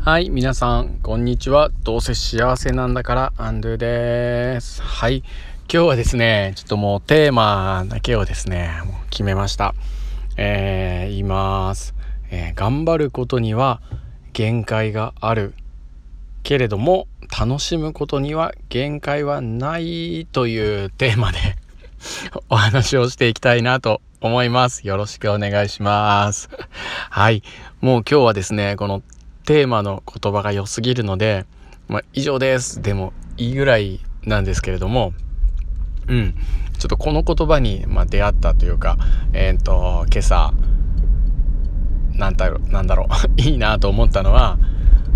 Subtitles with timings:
[0.00, 1.70] はい、皆さん、こんにちは。
[1.82, 4.80] どうせ幸せなんだから、アンドゥです。
[4.80, 5.18] はい、
[5.70, 9.74] 今日はですね、ちょっともうテーマだけをですね、もう決めました。
[10.36, 11.94] えー、言います、
[12.30, 13.82] えー、頑張ることには
[14.32, 15.52] 限界がある。
[16.42, 17.06] けれども、
[17.38, 21.38] 楽しむことには限界はないというテーマで
[22.48, 24.86] お話をしていきたいなと思います。
[24.86, 26.48] よろしくお願いします。
[27.10, 27.42] はい。
[27.80, 29.02] もう今日はですね、この
[29.48, 31.46] テーマの言葉が良すぎるので、
[31.88, 32.82] まあ、以上です。
[32.82, 35.14] でもいいぐらいなんですけれども、
[36.06, 36.34] うん、
[36.78, 38.98] ちょっとこの言葉に、まあ、出会ったというか、
[39.32, 40.52] えっ、ー、と、今朝、
[42.12, 43.08] なんだろう、なんだろう
[43.40, 44.58] いいなと思ったのは、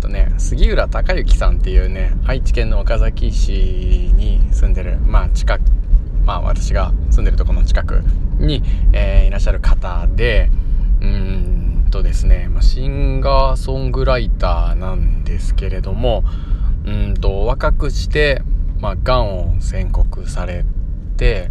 [0.00, 5.62] とね、杉浦隆之さんっていうね、愛知県の岡崎市に住んでる、まあ近く、
[6.24, 8.02] まあ私が住んでるところの近く
[8.40, 10.50] に、えー、いらっしゃる方で、
[11.00, 11.65] うん。
[11.90, 16.24] とですね、まあ、シンガーソングライターなんですけれども
[16.84, 18.42] うんと若くして、
[18.78, 20.64] まあ、がんを宣告され
[21.16, 21.50] て、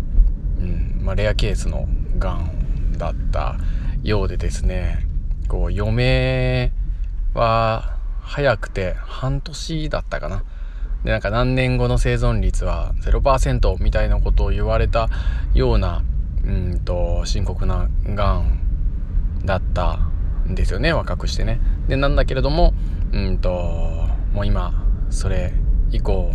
[0.59, 3.57] うんまあ、レアケースのがんだった
[4.03, 5.05] ようでですね
[5.47, 6.71] こう余命
[7.33, 10.43] は早くて半年だったかな。
[11.03, 15.07] でなんか何年後の生存率は0%みたいなことを言われた
[15.53, 16.03] ような
[16.43, 18.59] うんと深刻ながん
[19.45, 19.99] だった
[20.49, 21.59] んですよね若くしてね。
[21.87, 22.73] でなんだけれども
[23.11, 23.49] うんと
[24.33, 24.73] もう今
[25.09, 25.53] それ
[25.91, 26.33] 以降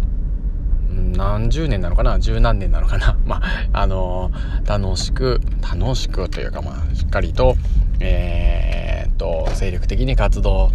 [1.17, 2.19] 何十年なのかな？
[2.19, 3.17] 十何年なのかな？
[3.25, 7.57] まああのー、楽しく楽しくというかまあしっかりと
[8.01, 10.71] えー、っと精力的に活動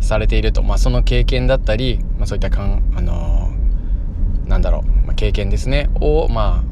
[0.00, 0.62] されていると。
[0.62, 6.68] まあその経験だったり、まあ、そういったかんあのー、なんだろう、まあ、経験ですねをまあ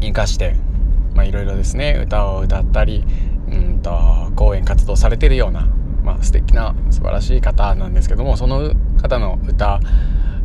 [0.00, 0.54] 生かして
[1.14, 3.04] まあいろいろですね歌を歌ったり
[3.78, 5.68] と講演活動されてるような、
[6.02, 9.80] まあ、素敵な素晴らしい方なんですけどもその方の歌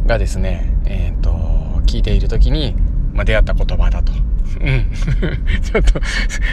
[0.06, 1.31] がですねえっ、ー、と
[1.86, 2.76] 聞いている時に、
[3.14, 4.11] まあ、出会った言葉だと。
[4.60, 4.92] うん。
[5.61, 5.99] ちょっと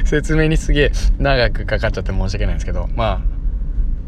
[0.04, 3.20] 説明にすげえ長くかかっちゃって申し訳ないんですけど、まあ、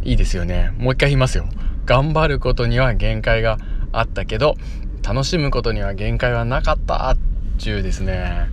[0.03, 0.73] いいですよね。
[0.79, 1.47] もう一回言いますよ。
[1.87, 3.59] 頑張ることには限界が
[3.93, 4.57] あったけど、
[5.03, 7.17] 楽しむことには限界はなかったっ
[7.59, 8.49] ちゅうですね。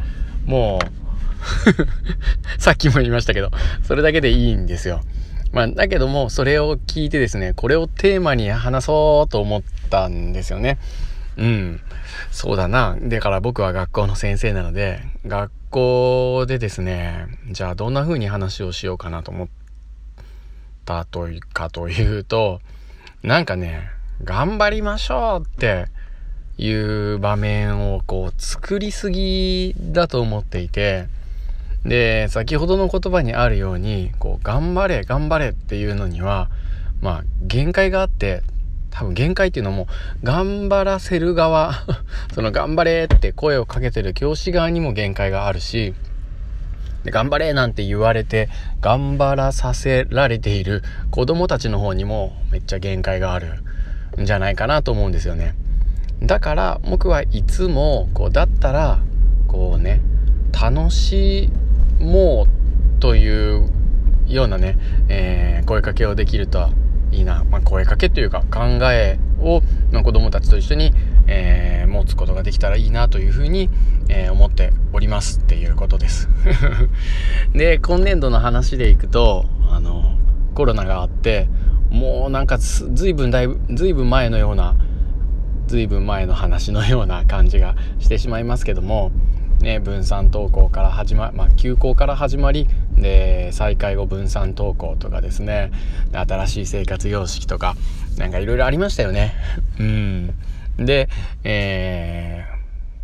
[0.46, 1.09] もう、
[2.58, 3.52] さっきも言いましたけど、
[3.84, 5.02] それだけでいいんですよ。
[5.52, 10.78] まあ、だけども、それを聞いてですね、これをテーマに話そうと思ったんですよね。
[11.38, 11.82] うん。
[12.32, 12.98] そうだな。
[13.02, 19.48] だから僕は学校の先生なので、学校でですね、じゃあどんな風に話をしようかなと思っ
[20.86, 22.62] たというかというと、
[23.24, 23.90] なんかね、
[24.24, 25.88] 頑張りましょうって
[26.58, 31.08] いう場面をこう作りすぎだと思っていて、
[31.86, 36.50] で、先ほどの言葉にあるように、こう、頑張れ、頑張れっていうのには、
[37.02, 38.42] まあ、限界があって、
[38.92, 39.88] 多分限界っていうのも、
[40.24, 41.74] 頑張らせる側、
[42.34, 45.94] その頑張れって声をかけてる教師側にも限界があるし、
[47.04, 48.50] で頑張れなんて言われて、
[48.82, 53.64] 頑張らさせられている子供たちの方にもめっちゃ限界がある
[54.22, 55.56] んじゃないかなと思うんですよね。
[56.22, 59.00] だから僕はいつも、こう、だったら、
[59.48, 60.02] こうね、
[60.52, 61.50] 楽し
[62.00, 62.48] も
[62.98, 63.70] うという
[64.28, 64.78] ようなね、
[65.10, 66.70] えー、声かけをできると
[67.12, 69.62] いいな、まあ、声かけというか考えを、
[69.92, 70.94] まあ、子供たちと一緒に、
[71.28, 73.70] えー、持つことができたらいいなというふうに、
[74.10, 76.30] えー、思っておりますっていうことです。
[77.54, 80.16] で今年度の話でいくとあの
[80.54, 81.48] コロナがあって
[81.90, 84.76] もうなんかずいぶんだいぶずいぶん前のような
[85.68, 89.12] ずいぶん前の話のような感じがしてしまいますけども
[89.62, 95.72] ね、分散登校から始ままあ、休校から始まりで再開後分散登校とかですね。
[96.14, 97.76] 新しい生活様式とか
[98.18, 99.34] なんかいろいろありましたよね。
[99.80, 100.34] うん、
[100.78, 101.10] で、
[101.44, 102.46] え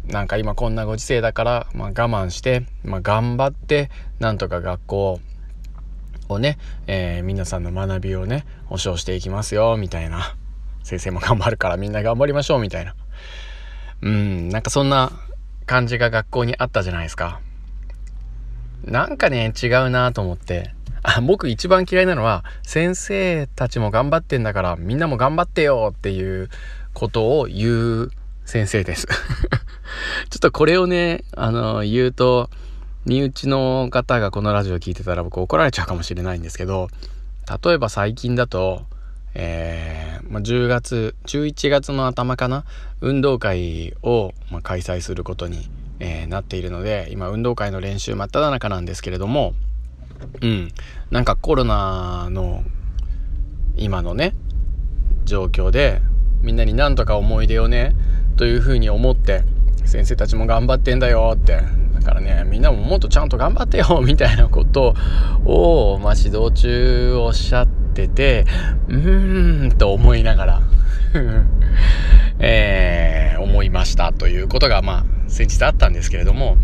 [0.07, 3.89] ー、なんか今こんなご時世だから、まあ、我慢して、まあ、頑張って
[4.19, 5.19] なんとか学校
[6.29, 10.35] をね、えー、皆さんの学びをね保証していきますよみたいな。
[10.83, 12.95] 先生も頑張るからみんな頑張りましょうみたいな。
[14.01, 14.49] うん。
[14.49, 15.11] なんかそんな
[15.65, 17.39] 感じが学校にあったじゃないですか。
[18.83, 20.71] なんかね、違うなと思って。
[21.01, 26.49] あ、僕一番嫌いなのは、先生たちも頑張ってんだから、みんなも頑張ってよっていう
[26.93, 28.11] ことを言う
[28.45, 29.07] 先生です。
[30.29, 32.49] ちょっとこれをね、あの、言うと、
[33.05, 36.87] 身内の方がこのラジオ聞いてたら僕怒られちゃうかもしれないんですけど、
[37.63, 38.85] 例えば最近だと、
[39.35, 42.65] えー、まあ、10月11月の頭かな？
[43.01, 49.53] 運動会を、まあ、開催することに、えー、なっているので今運動会の練習真っ只中なんですけれども
[50.41, 50.71] うん。
[51.11, 52.63] なんかコロナの
[53.77, 54.33] 今のね
[55.25, 56.01] 状況で
[56.41, 57.95] みんなになんとか思い出をね
[58.37, 59.43] というふうに思って
[59.85, 61.61] 先生たちも頑張ってんだよって
[61.93, 64.95] だからねみんなももっとちゃんと頑張ってよみたいなこと
[65.45, 68.45] を、まあ、指導中おっしゃってて
[68.87, 70.61] うーんと思いながら
[72.39, 76.57] えー、思いましたということがまあ先日あったんですけれども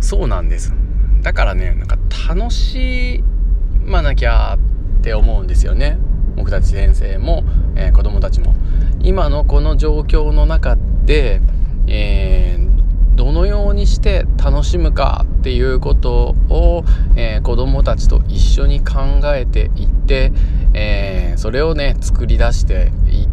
[0.00, 0.74] そうなんです。
[1.22, 1.96] だからねなんか
[2.28, 3.22] 楽し
[3.84, 4.56] まなきゃ
[4.98, 5.98] って思うんですよね。
[6.36, 7.44] 僕たち先生も、
[7.76, 8.54] えー、子供たちも。
[9.00, 11.40] 今のこの状況の中で、
[11.88, 12.61] えー、
[13.14, 16.84] どのようにして楽しむかっていうことを、
[17.16, 20.32] えー、子供たちと一緒に考えていって、
[20.74, 23.28] えー、それをね作り出していっ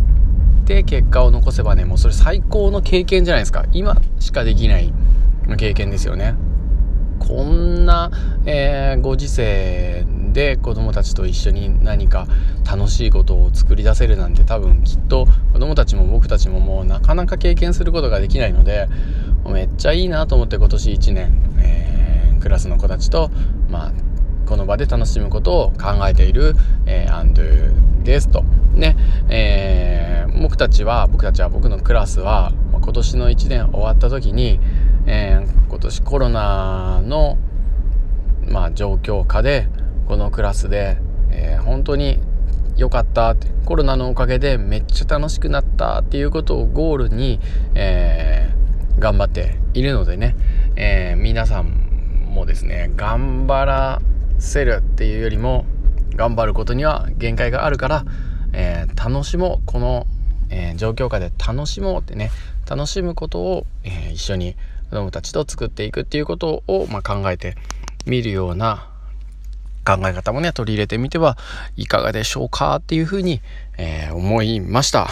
[0.66, 3.66] て結果を残せばねもうそれ最高の経験じゃないですか。
[3.72, 4.94] 今しかできない
[5.58, 6.36] 経験ですよね。
[7.20, 8.12] こんな、
[8.46, 12.28] えー、ご時世で子供たちと一緒に何か
[12.70, 18.88] 楽しいことを作り出せるなんて多分きっと子供たちも僕たちももうなかなか経験することができないので
[19.50, 23.32] めっちゃいいなと思って今年1年、えー、クラスの子たちと、
[23.70, 23.92] まあ、
[24.46, 26.56] この場で楽しむことを考えている、
[26.86, 28.44] えー、アンドゥですと。
[28.74, 28.96] ね、
[29.30, 34.60] えー、僕たちは、僕たちは僕のクラスは、今年の1年終わった時に、
[35.06, 37.38] えー、今年コロナの、
[38.48, 39.68] まあ、状況下で、
[40.08, 40.98] このクラスで、
[41.32, 42.20] えー、本当に
[42.80, 47.40] 良かったってコロナのおかげでめっちゃ楽しくなったっていうことをゴールに、
[47.76, 48.29] えー、
[49.00, 50.36] 頑張っているのでね、
[50.76, 51.72] えー、皆さん
[52.34, 54.02] もですね頑張ら
[54.40, 55.66] せるっていうよりも
[56.16, 58.06] 頑張ることには限界があるから、
[58.54, 60.06] えー、楽しもうこの、
[60.50, 62.32] え状況下で楽しもうってね
[62.70, 64.56] 楽しむことを、え一緒に
[64.90, 67.56] 子どもたちと作っていくっていうことを、まあ、考えて
[68.06, 68.90] みるような
[69.86, 71.38] 考え方もね、取り入れてみては
[71.78, 73.42] いかがでしょうかっていうふうに、
[73.78, 75.08] え、思いました。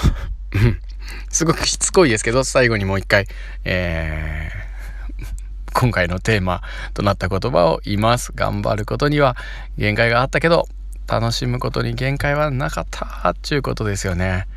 [1.29, 3.25] すごくしつこいですけど、最後にもう一回、
[3.65, 6.61] えー、今回のテーマ
[6.93, 8.31] となった言葉を言います。
[8.33, 9.35] 頑張ることには
[9.77, 10.67] 限界があったけど、
[11.07, 14.47] 楽しむことに限界はなかったっていうことですよね。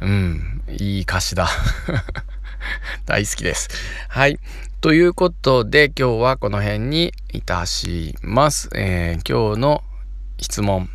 [0.00, 1.48] うん、いい歌詞だ。
[3.06, 3.68] 大好きです。
[4.08, 4.38] はい。
[4.80, 8.68] ということで今日はこの辺にいたします。
[8.74, 9.84] えー、今日の
[10.38, 10.88] 質問、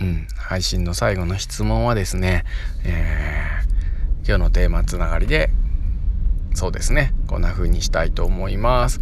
[0.00, 2.44] うん、配信の最後の質問はですね、
[2.84, 3.65] えー、
[4.26, 5.50] 今日のテーマつながりで
[6.54, 9.00] そうですねこんな風にしたいと思います。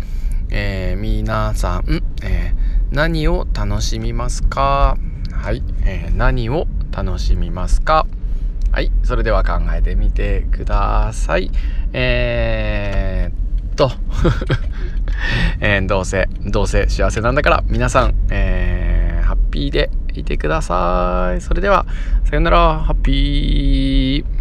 [0.51, 2.53] えー、皆さん、え
[2.91, 4.99] 何を楽しみますか？
[5.33, 8.07] はい、え何を楽しみますか？
[8.71, 11.51] はい、それでは考えてみてください。
[11.93, 13.91] えーと
[15.61, 21.41] えー、どうせ、どうせ幸せなんだから、皆さん、えー、ハッピーでいてください。
[21.41, 21.87] それでは、
[22.25, 24.34] さよなら、ハッピー。